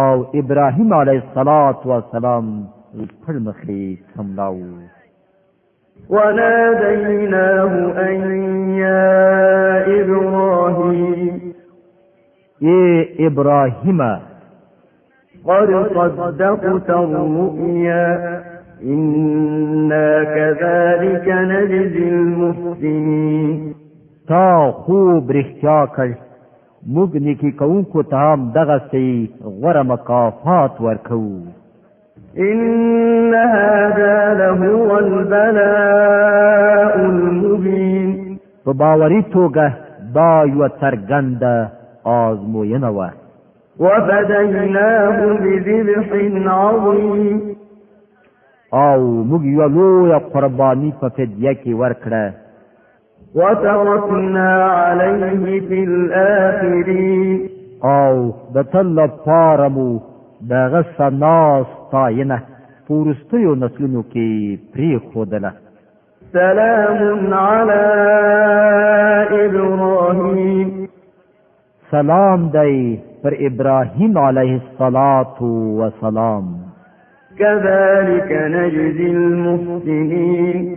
او 0.00 0.14
ابراهیم 0.42 0.92
علیه 1.00 1.22
الصلاۃ 1.24 1.78
والسلام 1.94 2.52
پر 3.24 3.34
مخې 3.46 3.80
سملاو 4.14 4.58
وناديناه 6.08 7.72
أن 8.08 8.20
يا 8.80 9.94
إبراهيم 9.98 11.52
يا 12.66 13.28
إبراهيم 13.28 14.00
قد 15.46 15.70
صدقت 16.16 16.90
الرؤيا 16.90 18.42
إنا 18.82 20.24
كذلك 20.24 21.28
نجزي 21.28 22.08
المحسنين 22.08 23.74
تا 24.28 24.70
خوب 24.86 25.30
رښتیا 25.30 25.78
کړ 25.96 26.08
موږ 26.94 27.10
نیکی 27.24 27.50
کوونکو 27.60 28.00
ته 28.12 28.16
هم 28.22 28.40
دغه 28.54 28.78
سي 28.90 29.06
غوره 29.44 29.82
مکافات 29.90 30.72
ورکوو 30.86 31.36
إن 32.38 33.34
هذا 33.34 34.16
لهو 34.40 34.98
البلاء 34.98 36.94
المبين 37.00 38.38
په 38.64 38.70
باوري 38.82 39.22
توګه 39.36 39.66
دا 40.18 40.32
یو 40.42 40.68
څرګنده 40.82 41.54
آزموینه 42.06 42.90
وه 42.98 43.08
وفديناه 43.78 45.32
بذبح 45.36 46.08
عظيم 46.48 47.56
او 48.74 49.00
موږ 49.30 49.42
یو 49.52 49.62
لوی 49.74 50.12
قرباني 50.32 50.90
په 51.00 51.08
فدیه 51.08 51.52
کې 51.52 51.68
ورکړه 51.80 52.24
وتركنا 53.34 54.50
عليه 54.64 55.60
في 55.68 55.84
الاخرين 55.84 57.48
او 57.84 58.12
د 58.54 58.62
تل 58.72 58.98
پارمو 59.26 59.90
د 60.50 60.52
غس 60.72 61.00
ناس 61.00 61.66
تاینه 61.92 62.38
پورستیو 62.88 63.54
نسلونو 63.54 64.02
کې 64.02 64.58
پری 64.74 64.90
خودله 65.12 65.52
سلام 66.32 67.32
علی 67.48 67.82
ابراهیم 69.46 70.68
سلام 71.90 72.48
دی 72.56 72.78
پر 73.22 73.34
ابراهیم 73.48 74.18
علیه 74.18 74.60
السلام 74.82 76.54
كذلك 77.38 78.30
نجزي 78.54 79.06
المحسنين 79.18 80.74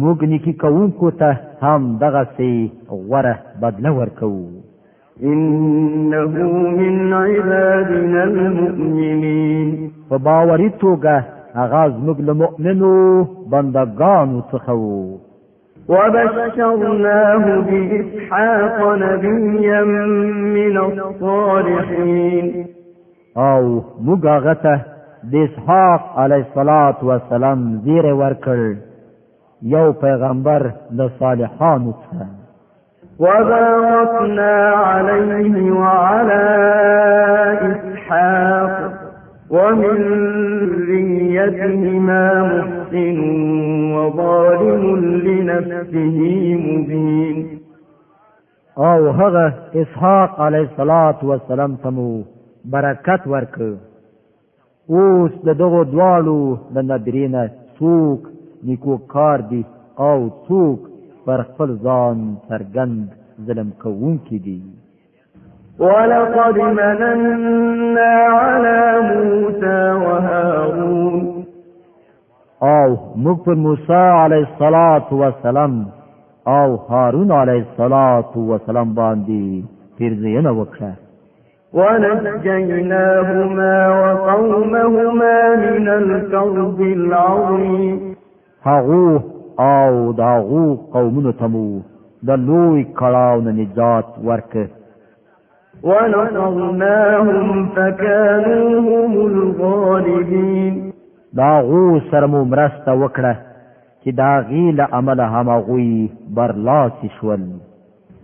موږ 0.00 0.22
نیکی 0.30 0.52
کوونکو 0.62 1.10
ته 1.20 1.36
هم 1.66 1.84
دغه 2.00 2.20
سي 2.38 2.48
غره 2.88 3.36
بدله 3.62 3.92
ورکو 3.98 4.32
انه 5.30 6.48
من 6.80 7.12
عبادنا 7.20 8.22
المؤمنين 8.24 9.70
فباوري 10.10 10.68
توګه 10.82 11.16
اغاز 11.64 11.92
موږ 12.06 12.18
له 12.26 12.32
مؤمنو 12.42 12.92
بندگانو 13.56 14.42
څخه 14.52 14.72
وو 14.82 15.18
وبشرناه 15.88 17.60
بإسحاق 17.62 18.92
نبيا 18.92 19.82
من 20.54 20.78
الصالحين 20.78 22.66
او 23.36 23.82
مجاغته 24.00 24.82
بإسحاق 25.24 26.18
عليه 26.18 26.44
الصلاة 26.50 26.96
والسلام 27.02 27.80
زير 27.84 28.06
وركر 28.06 28.74
يو 29.62 29.92
پیغمبر 29.92 30.70
د 30.98 31.08
صالحانو 31.20 31.92
څخه 31.92 32.26
وباركنا 33.18 34.76
عليه 34.76 35.72
وعلى 35.72 36.42
إسحاق 37.64 38.92
ومن 39.50 39.98
ذريتهما 40.62 42.42
محسن 42.42 42.77
محسن 42.94 43.20
وظالم 43.94 44.84
لنفسه 45.26 46.16
مبين 46.68 47.58
او 48.76 49.08
هغه 49.10 49.52
اسحاق 49.74 50.40
علیه 50.40 50.66
الصلاۃ 50.70 51.22
والسلام 51.24 51.74
تمو 51.82 52.10
برکت 52.70 53.26
ورک 53.28 53.56
اوس 53.60 55.32
د 55.46 55.58
دغه 55.62 55.84
دوالو 55.92 56.38
د 56.74 56.78
نادرینه 56.90 57.46
څوک 57.78 58.20
نیکو 58.68 58.96
کار 59.14 59.38
دی 59.50 59.62
او 60.08 60.18
څوک 60.48 60.78
پر 61.26 61.42
خپل 61.48 61.76
ځان 61.84 62.34
سرګند 62.48 63.08
ظلم 63.46 63.70
کوونکی 63.82 64.38
دی 64.46 64.60
ولقد 65.80 66.56
مننا 66.78 68.12
على 68.12 68.78
موسى 69.08 69.76
وهارون 70.04 71.17
او 72.60 72.86
موږ 73.24 73.36
پر 73.44 73.54
موسی 73.64 73.92
علیه 74.22 74.44
الصلاۃ 74.50 75.12
والسلام 75.20 75.74
او 76.54 76.66
هارون 76.88 77.30
علیه 77.32 77.62
الصلاۃ 77.66 78.32
والسلام 78.36 78.94
باندې 78.94 79.64
پیرزینه 79.98 80.50
وکړه 80.56 80.90
ونجیناهما 81.76 83.74
وقومهما 84.00 85.36
من 85.62 85.88
الكرب 85.88 86.80
العظیم 86.80 87.94
هغو 88.66 89.06
او 89.66 90.12
داغو 90.22 90.66
قومونو 90.96 91.32
تمو 91.44 91.64
د 92.30 92.44
لوی 92.48 92.84
کړهو 92.84 93.40
نه 93.40 93.52
نجات 93.52 94.06
ورکړ 94.24 94.66
ونصرناهم 95.92 97.68
فكانوا 97.76 98.66
هم 98.88 99.18
الغالبين 99.30 100.87
دا 101.36 101.60
غو 101.62 101.98
سره 102.10 102.26
مو 102.26 102.44
مرسته 102.44 102.92
وکړه 102.92 103.34
چې 104.02 104.10
دا 104.20 104.30
غیله 104.50 104.84
عمل 104.92 105.20
هم 105.20 105.50
غوي 105.66 106.10
برلاسې 106.36 107.08
شول 107.20 107.40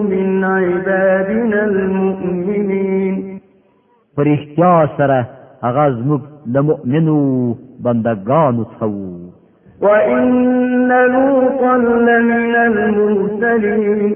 من 0.09 0.43
عبادنا 0.49 1.61
الم 1.69 1.96
المؤمنين 2.23 3.39
فرشتیا 4.17 4.85
سره 4.97 5.27
هغه 5.63 5.91
زموږ 5.91 6.21
د 6.53 6.57
مؤمنو 6.69 7.17
بندگانو 7.85 8.63
څخه 8.63 8.91
وَإِنَّ 9.81 10.91
لُوطًا 11.15 11.75
لَّمِنَ 12.07 12.55
الْمُرْسَلِينَ 12.63 14.13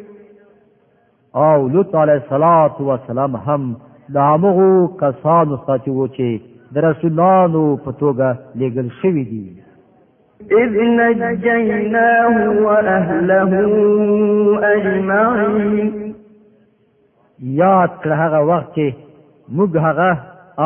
او 1.46 1.68
لوط 1.74 1.96
علیہ 1.96 2.14
الصلات 2.24 2.80
والسلام 2.82 3.36
هم 3.36 3.74
دا 4.16 4.30
موږ 4.36 4.98
کسانو 5.04 5.58
څخه 5.58 5.88
وو 5.98 6.08
چې 6.08 6.40
د 6.76 6.86
رسولانو 6.90 7.64
په 7.86 7.92
توګه 7.92 8.38
لېږل 8.56 8.90
شوی 9.02 9.24
دي 9.34 9.62
إذ 10.42 10.76
نجيناه 10.98 12.48
وأهله 12.62 13.52
أجمعين 14.76 16.01
یاد 17.42 17.88
کړه 18.02 18.16
هغه 18.24 18.40
وخت 18.52 18.68
چې 18.76 18.88
موږ 19.58 19.72
هغه 19.88 20.10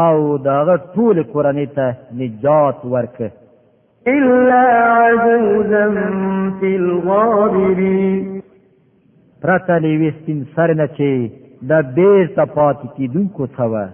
او 0.03 0.37
داغه 0.37 0.75
ټول 0.95 1.23
قرآن 1.33 1.59
ته 1.75 1.87
نجات 2.21 2.77
ورک 2.93 3.21
الا 4.07 4.63
عجوزا 5.01 5.85
فی 6.59 6.75
الغابرین 6.83 8.39
پرته 9.41 9.77
لوي 9.85 10.09
سپین 10.17 10.43
سر 10.55 10.73
نه 10.73 10.87
چې 10.87 11.31
د 11.69 11.93
بیرته 11.99 12.45
پاتې 12.45 12.87
کیدونکو 12.97 13.47
څه 13.47 13.89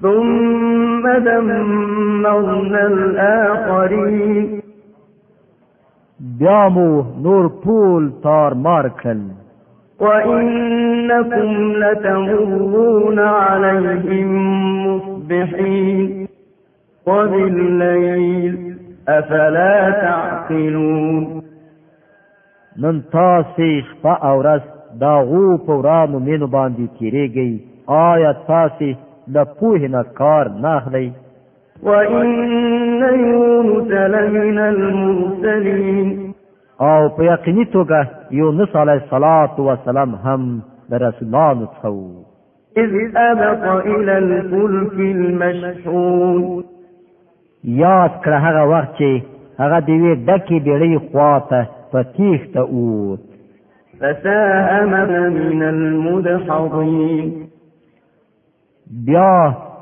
ثم 0.00 1.06
دمرنا 1.24 2.84
الآخرين 2.94 4.60
بیا 6.38 6.68
مو 6.74 6.90
نور 7.24 7.48
پول 7.62 8.08
تار 8.22 8.52
مار 8.66 8.88
کړل 9.02 9.20
وإنكم 10.00 11.72
لتمرون 11.76 13.18
عليهم 13.18 14.30
مصبحين 14.96 16.28
وبالليل 17.06 18.74
أفلا 19.08 19.90
تعقلون 19.90 21.42
نن 22.78 23.02
تاسې 23.12 23.68
شپه 23.88 24.12
او 24.28 24.38
ورځ 24.40 24.62
دا 25.02 25.12
غو 25.28 25.56
په 25.66 25.72
ورانو 25.78 26.18
مینو 26.26 26.46
باندې 26.46 26.98
تیریږي 26.98 27.60
آیا 27.88 28.32
تاسې 28.50 28.88
د 29.34 29.46
پوهې 29.58 29.88
نه 29.94 30.02
کار 30.18 30.48
نه 30.62 30.76
اخلئ 30.76 31.08
وإن 31.82 32.30
يونس 33.02 33.90
لمن 34.14 34.58
المرسلين 34.58 36.27
او 36.86 37.00
په 37.14 37.22
یقیني 37.32 37.64
توګه 37.74 38.00
یونس 38.40 38.74
علیه 38.82 38.98
الصلاۃ 39.04 39.52
والسلام 39.68 40.10
هم 40.26 40.42
د 40.90 41.00
رسولانو 41.04 41.66
څخه 41.72 41.88
اذ 42.82 42.92
ابق 43.28 43.62
الى 43.94 44.14
الفلك 44.24 44.94
المشحون 45.16 46.64
یاد 47.82 48.12
کړه 48.24 48.38
هغه 48.46 48.62
وخت 48.74 48.92
چې 49.00 49.10
هغه 49.62 49.78
دی 49.90 49.96
وی 50.02 50.14
دکی 50.28 50.58
بیړی 50.60 50.98
خواته 51.10 51.60
په 51.92 52.02
تیخته 52.02 52.60
اوت 52.60 53.20
فساهم 54.00 54.88
من 55.40 55.66
المدحضين 55.72 57.26
بیا 59.08 59.32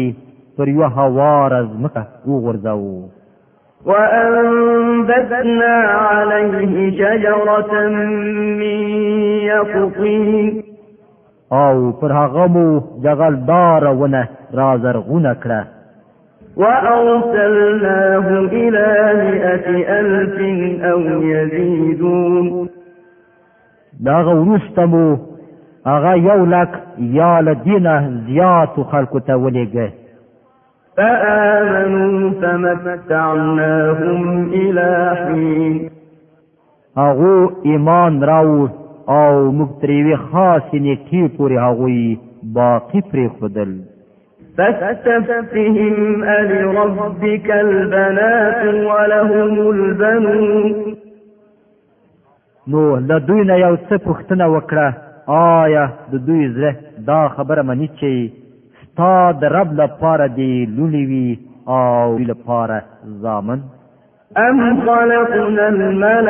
پر 0.57 0.67
یوه 0.75 0.88
هواره 0.97 1.60
ځمکه 1.73 2.01
وغورځوو 2.31 2.95
وأنبتنا 3.89 5.75
عليه 6.10 6.73
شجرة 6.99 7.88
من 8.60 8.91
يقطين 9.51 10.62
او 11.51 11.91
پر 11.91 12.11
هغه 12.11 12.47
مو 12.47 12.81
جغلدار 13.03 13.83
ونه 13.87 14.29
رازرغونه 14.53 15.33
کړه 15.45 15.65
وأرسلناه 16.57 18.27
إلى 18.51 19.13
مئة 19.13 19.99
ألف 19.99 20.35
أو 20.83 20.99
يزيدون 21.23 22.69
داغه 23.99 24.35
ورستمو 24.35 25.17
هغه 25.85 26.15
یو 26.15 26.45
لک 26.45 26.69
یا 26.97 27.39
لدینه 27.41 28.09
زیات 28.27 28.79
خلکو 28.91 29.19
ته 29.19 29.33
ولېږه 29.37 29.89
فآمنوا 30.97 32.29
فمتعناهم 32.41 34.49
إلى 34.49 35.15
حين 35.15 35.89
هغه 36.97 37.51
ایمان 37.65 38.23
راوړ 38.23 38.69
او 39.08 39.52
مبتریوی 39.52 40.16
خاص 40.16 40.64
نیکی 40.74 41.28
پوری 41.38 41.58
هغوی 41.58 42.20
باقی 42.43 43.02
پری 43.02 43.28
خودل 43.30 43.76
فاستفتهم 44.58 46.24
ألربك 46.24 47.52
البنات 47.52 48.74
ولهم 48.74 49.70
البنون 49.70 50.95
نو 52.68 52.97
له 52.97 53.18
دوی 53.20 53.43
نه 53.45 53.54
یو 53.60 53.78
څه 53.89 53.97
پوښتنه 53.97 54.45
وکړه 54.54 54.88
آیا 55.62 55.89
د 56.12 56.16
دوی 56.16 56.47
زړه 56.56 56.74
دا 57.08 57.28
خبره 57.36 57.62
مني 57.62 57.88
چې 57.99 58.32
ستا 58.84 59.32
د 59.32 59.43
رب 59.43 59.74
لپاره 59.74 60.28
دی 60.28 60.66
لولي 60.66 61.06
وي 61.06 61.39
او 61.68 62.18
لپاره 62.18 62.82
زامن 63.22 63.60
أم 64.38 64.82
خلقنا 64.82 65.67
الملائكة 65.69 66.29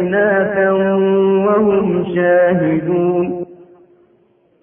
إناثا 0.00 0.70
وهم 1.48 2.04
شاهدون 2.14 3.44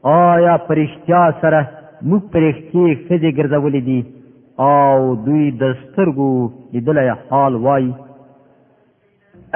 آیا 0.05 0.55
پرشتیا 0.67 1.29
سره 1.41 1.65
موږ 2.09 2.21
پرشتي 2.33 2.85
خځې 3.03 3.35
ګرځولې 3.37 3.79
دي 3.89 4.01
او 4.59 5.13
دوی 5.25 5.51
د 5.51 5.73
سترګو 5.81 6.49
لیدلی 6.73 7.11
حال 7.29 7.55
وای 7.55 7.93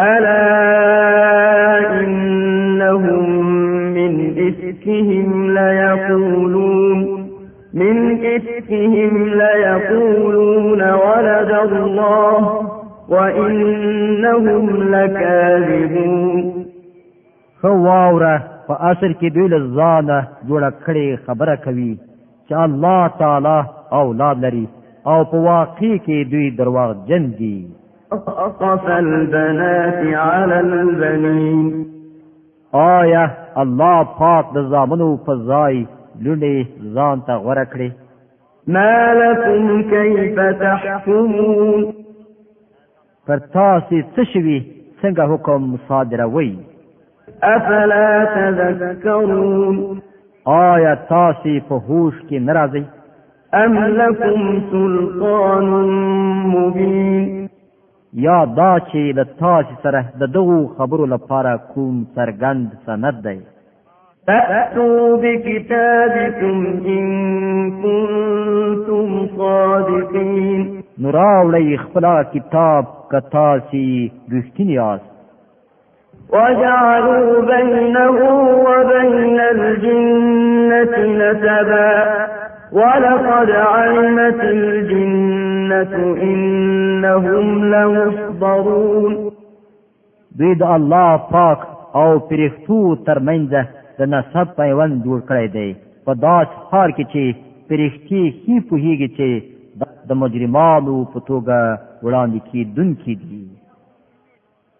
الا 0.05 1.97
انهم 2.03 3.51
من 3.97 4.13
افکهم 4.47 5.57
ليقولون 5.57 7.05
من 7.75 8.25
إفكهم 8.35 9.13
ليقولون 9.29 10.81
ولد 10.81 11.51
الله 11.73 12.61
وإنهم 13.09 14.83
لكاذبون 14.95 16.65
خواوره 17.61 18.35
په 18.67 18.73
اصل 18.91 19.11
کې 19.19 19.29
دوی 19.37 19.47
له 19.53 19.59
ځانه 19.79 20.17
جوړه 20.47 20.71
کړې 20.85 21.07
خبره 21.27 21.55
کوي 21.65 21.91
چې 22.47 22.53
الله 22.67 23.07
تعالی 23.21 23.57
اولاد 23.99 24.37
لري 24.45 24.67
او 25.11 25.17
په 25.31 25.37
واقع 25.47 25.91
کې 26.05 26.29
دوی 26.31 26.49
درواغ 26.59 26.93
جن 27.09 27.25
دي 27.39 27.67
اقف 28.11 28.89
البنات 28.89 30.01
على 30.27 30.59
البنين 30.59 31.85
آیا 32.73 33.25
الله 33.65 34.03
پاک 34.19 34.53
د 34.55 34.67
زامنو 34.73 35.09
په 35.25 35.33
ځای 35.51 35.85
لولې 36.23 36.55
ځان 36.95 37.17
ته 37.27 37.33
غوړه 37.45 37.65
کړې 37.73 37.89
ما 38.75 38.97
لكم 39.23 39.63
كيف 39.93 40.37
تحكمون 40.63 41.81
پر 43.27 43.39
تاسو 43.57 43.95
څه 44.15 44.23
شوي 44.33 44.57
څنګه 45.01 45.23
حکم 45.31 45.75
صادروي 45.87 46.51
افلا 47.55 48.25
تذكرون 48.35 49.77
آیا 50.57 50.93
تاسو 51.15 51.53
په 51.67 51.75
هوش 51.89 52.13
کې 52.27 52.33
ناراضي 52.49 52.83
ام 53.63 53.73
لكم 54.01 54.37
سلطان 54.73 55.65
مبين 56.55 57.47
یا 58.25 58.37
دا 58.59 58.71
چې 58.89 59.15
د 59.19 59.27
تاسو 59.41 59.73
سره 59.83 60.01
د 60.21 60.31
دغو 60.37 60.59
خبرو 60.77 61.05
لپاره 61.15 61.55
کوم 61.73 61.95
سرګند 62.15 62.67
سند 62.87 63.17
دی 63.27 63.37
فأتوا 64.27 65.17
بكتابكم 65.17 66.67
إن 66.85 67.07
كنتم 67.71 69.27
صادقين 69.37 70.81
نراو 71.05 71.51
خپلا 71.83 72.15
کتاب 72.33 72.85
کتاسی 73.11 74.07
رښتینی 74.33 74.73
یاست 74.81 75.09
وجعلوا 76.33 77.41
بينه 77.51 78.05
وبين 78.69 79.39
الجنة 79.55 80.93
نسبا 81.21 82.27
ولقد 82.73 83.49
علمت 83.51 84.39
الجنة 84.41 85.93
إنهم 86.21 87.45
لمحضرون 87.73 89.31
بيد 90.37 90.63
الله 90.63 91.17
پاک 91.31 91.59
او 91.95 92.19
پرښتو 92.29 92.95
ترمنځه 93.05 93.84
د 93.99 94.07
نسب 94.13 94.47
پیوند 94.59 94.93
جوړ 95.05 95.19
کړی 95.29 95.47
دی 95.55 95.69
په 96.05 96.11
داس 96.25 96.47
خار 96.69 96.89
کې 96.95 97.05
چې 97.13 97.23
پرښتې 97.69 98.21
هی 98.43 98.55
پوهیږي 98.69 99.09
چې 99.17 99.29
د 100.07 100.11
مجرمانو 100.21 100.95
په 101.13 101.19
توګه 101.29 101.57
وړاندې 102.05 102.39
کیدونکي 102.51 103.13
دي 103.23 103.43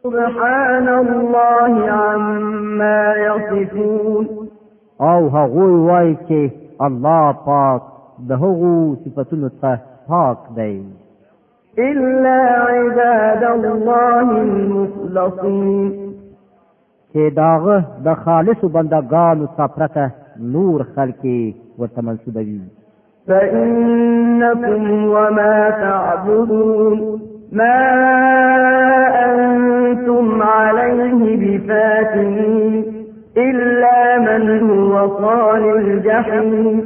سبحان 0.04 0.86
الله 1.02 1.74
عما 2.04 3.00
يصفون 3.28 4.24
او 5.10 5.20
هغه 5.38 5.66
وایي 5.90 6.14
چې 6.28 6.42
الله 6.86 7.26
پاک 7.50 7.82
د 8.30 8.46
هغو 8.46 8.76
صفاتونو 9.04 9.50
څخه 9.60 9.74
پاک 10.08 10.40
دی 10.58 10.76
إلا 11.90 12.40
عباد 12.78 13.44
الله 13.56 14.30
المخلصين 14.48 16.05
چې 17.16 17.30
داغه 17.36 17.76
د 18.06 18.14
خالصو 18.22 18.70
بندگانو 18.72 19.46
سپرته 19.58 20.06
نور 20.56 20.82
خلقی 20.96 21.36
ورته 21.84 22.02
منسوبوي 22.08 22.58
فإنكم 23.28 25.06
وما 25.16 25.70
تعبدون 25.84 27.22
ما 27.52 27.80
أنتم 29.34 30.42
عليه 30.42 31.22
بفاتنين 31.44 32.74
إلا 33.38 33.96
من 34.28 34.52
هو 34.70 34.94
صال 35.18 35.64
الجحيم 35.64 36.82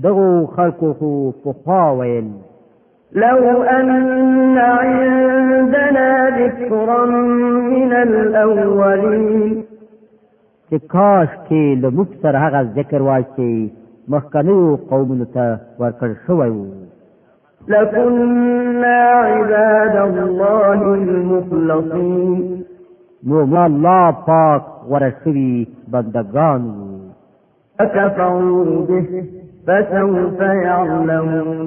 دغه 0.05 0.28
خلکو 0.57 0.86
خو 0.98 1.11
پخوا 1.42 1.84
ویل 1.98 2.28
لو 3.24 3.38
أن 3.62 3.88
عندنا 4.59 6.09
ذكرا 6.38 7.05
من 7.74 7.92
الأولين 7.92 9.63
چې 10.75 10.87
کاش 10.95 11.31
کې 11.49 11.62
له 11.83 11.89
موږ 11.97 12.09
سره 12.22 12.39
هغه 12.45 12.61
ذکر 12.77 13.01
وای 13.09 13.22
چې 13.37 13.47
مخکنیو 14.12 14.77
قومونو 14.91 15.27
ته 15.35 15.45
ورکړ 15.81 16.09
شوی 16.27 16.51
وو 16.57 16.66
لَكُنَّا 17.75 18.99
عِبَادَ 19.33 19.95
اللَّهِ 20.29 20.79
الْمُخْلَصِينَ 21.01 22.41
نو 23.29 23.37
الله 23.68 24.11
پاک 24.27 24.62
ورسوي 24.91 25.55
بندگان 25.95 26.62
فَكَفَرُوا 27.79 28.87
بِهِ 28.89 29.07
فَسَوْفَ 29.66 30.41
يَعْلَمُونَ 30.66 31.66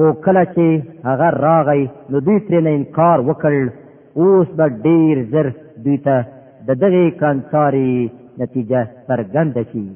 او 0.00 0.06
کله 0.24 0.44
چې 0.54 0.68
هغه 1.08 1.30
راغی 1.48 1.82
نو 2.10 2.16
دوی 2.26 2.38
ترې 2.40 2.66
انکار 2.78 3.18
وکړ 3.20 3.70
اوس 4.20 4.46
به 4.56 4.68
ډیر 4.84 5.26
زر 5.32 5.50
دوی 5.86 5.98
ته 6.06 6.16
د 6.66 6.68
دغه 6.82 7.02
کانساري 7.20 7.92
نتیجه 8.40 8.80
څرګنده 9.08 9.62
شي 9.70 9.86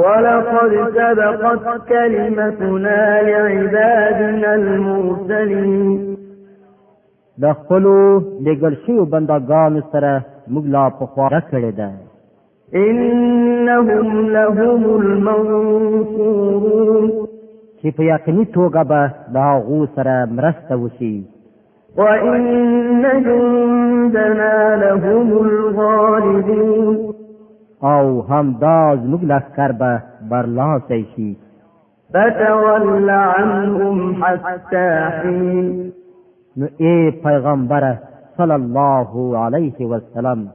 ولقد 0.00 0.72
سبقت 1.14 1.82
كلمتنا 1.90 3.00
لعبادنا 3.28 4.50
المرسلين 4.60 5.82
د 7.44 7.46
خپل 7.60 7.84
لګل 8.48 8.72
شو 8.84 8.96
بندگان 9.14 9.72
سره 9.94 10.12
موږ 10.52 10.64
لا 10.74 10.84
په 10.98 11.04
خوا 11.14 11.28
کړی 11.52 11.72
ده 11.80 11.90
انهم 12.86 14.08
لهم 14.36 14.80
المنصورون 15.00 17.06
چې 17.80 17.86
په 17.96 18.02
یقیني 18.12 18.44
توګه 18.56 18.82
به 18.90 19.00
دا 19.38 19.48
غو 19.66 19.80
سره 19.96 20.14
مرسته 20.38 20.72
وشي 20.82 21.16
وإن 21.96 23.02
جندنا 23.24 24.76
لهم 24.76 25.28
الغالبون 25.46 27.14
او 27.84 28.20
هم 28.20 28.52
دا 28.60 28.96
زموږ 29.04 29.22
لښکر 29.30 29.72
به 29.72 30.00
برلاسی 30.30 31.04
شي 31.14 31.36
فتول 32.14 33.10
عنهم 33.10 34.24
حتى 34.24 34.88
حين 35.22 35.92
نو 36.56 36.66
ای 36.80 37.10
پیغمبره 37.10 38.00
صلی 38.36 38.52
الله 38.52 39.38
علیه 39.38 39.86
وسلم 39.86 40.48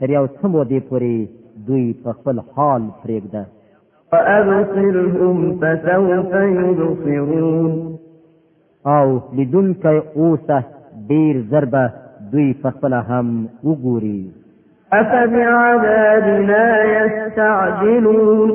تر 0.00 0.10
یو 0.10 0.26
څه 0.26 0.44
مودې 0.46 0.80
پورې 0.90 1.28
دوی 1.66 1.92
په 2.04 2.12
خپل 2.12 2.38
حال 2.56 2.82
پرېږده 3.02 3.42
فأبصرهم 4.12 5.58
فسوف 5.60 6.34
يبصرون 7.06 7.96
او 8.86 9.20
لیدونکي 9.36 10.02
اوسه 10.16 10.62
ډیر 11.08 11.42
ضربه 11.50 11.88
دوی 12.32 12.52
په 12.62 12.70
خپل 12.74 12.92
هم 12.94 13.48
وګوري 13.64 14.30
افبعذابنا 15.00 16.64
يستعجلون 16.98 18.50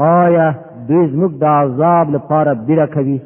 آیا 0.00 0.54
دوی 0.88 1.06
زموږ 1.12 1.32
د 1.40 1.44
عذاب 1.44 2.10
لپاره 2.16 2.52
بیره 2.54 2.86
کوي 2.86 3.20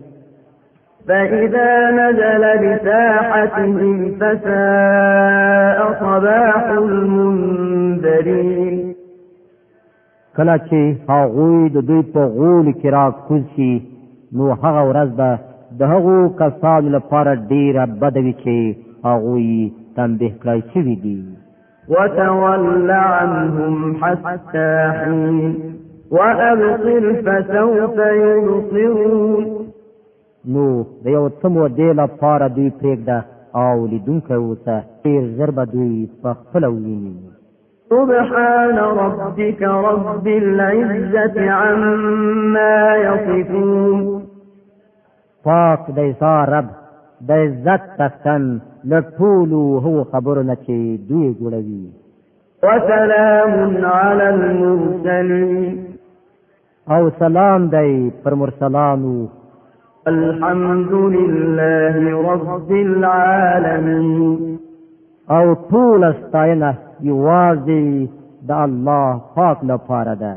فإذا 1.09 1.91
نزل 1.91 2.43
بساحتهم 2.62 4.15
فساء 4.21 5.81
صباح 6.01 6.65
المنذرين 6.67 8.95
کله 10.37 10.59
چې 10.59 10.97
هغوی 11.11 11.69
د 11.69 11.77
دوی 11.89 12.03
په 12.03 12.21
غول 12.27 12.73
کې 12.73 12.87
را 12.87 13.11
کوزي 13.11 13.83
نو 14.33 14.45
هغه 14.53 14.83
ورځ 14.91 15.09
به 15.17 15.39
د 15.79 15.83
هغو 15.93 16.16
کسانو 16.41 16.89
لپاره 16.97 17.31
ډیره 17.53 17.83
بدوي 18.01 18.35
چې 18.43 18.55
هغوی 19.09 19.47
تنبیه 19.99 20.33
کړی 20.43 20.61
شوي 20.72 20.97
دي 21.05 21.18
وتول 21.95 22.91
عنهم 23.12 23.75
حتى 24.03 24.68
حين 24.99 25.39
وأبصر 26.16 27.05
فسوف 27.25 27.97
يبصرون 28.25 29.43
نو 30.55 30.66
د 31.05 31.05
یو 31.16 31.25
څمو 31.41 31.64
دې 31.79 31.91
لپاره 32.03 32.45
دوی 32.57 32.70
پرېږده 32.81 33.18
او 33.64 33.75
لیدونکی 33.93 34.35
اوسه 34.43 34.77
ډېر 35.05 35.22
ژر 35.37 35.51
به 35.57 35.64
دوی 35.75 35.95
پخپله 36.22 36.68
وویني 36.70 37.16
سبحان 37.93 38.79
ربك 39.03 39.61
رب 39.89 40.27
العزة 40.27 41.37
عما 41.61 42.77
يصفون 43.07 44.01
پاک 45.47 45.80
د 45.97 45.99
ایسا 46.09 46.34
رب 46.53 46.68
د 47.28 47.30
عزت 47.45 47.82
تختن 47.99 48.42
لټولو 48.92 49.61
هو 49.84 49.95
خبرونه 50.12 50.55
چې 50.64 50.76
دوی 51.09 51.26
جوړوي 51.40 51.84
وسلام 52.64 53.53
علی 54.01 54.26
المرسلین 54.34 55.74
او 56.95 57.03
سلام 57.22 57.61
دی 57.74 57.92
پر 58.22 58.34
مرسلانو 58.45 59.12
الحمد 60.14 60.95
لله 61.18 61.97
رب 62.51 62.70
العالمين 62.86 64.57
او 65.38 65.45
طول 65.70 66.01
استاینه 66.12 66.72
یوازې 67.11 67.86
د 68.51 68.66
الله 68.66 69.12
پاک 69.38 69.59
لپاره 69.74 70.14
ده 70.24 70.34